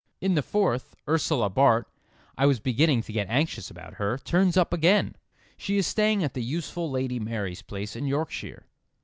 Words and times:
In 0.19 0.33
the 0.33 0.41
fourth, 0.41 0.95
Ursula 1.07 1.47
Bart 1.51 1.87
(I 2.35 2.47
was 2.47 2.59
beginning 2.59 3.03
to 3.03 3.13
get 3.13 3.27
anxious 3.29 3.69
about 3.69 3.97
her) 4.01 4.17
turns 4.17 4.57
up 4.57 4.73
again. 4.73 5.15
She 5.57 5.77
is 5.77 5.85
staying 5.85 6.23
at 6.23 6.33
the 6.33 6.41
useful 6.43 6.89
Lady 6.89 7.19
Mary's 7.19 7.61
place 7.61 7.95
in 7.95 8.07
Yorkshire. 8.07 8.65